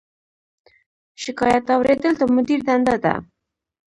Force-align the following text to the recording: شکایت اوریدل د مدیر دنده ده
شکایت 1.23 1.65
اوریدل 1.75 2.13
د 2.17 2.23
مدیر 2.35 2.59
دنده 2.67 2.95
ده 3.03 3.13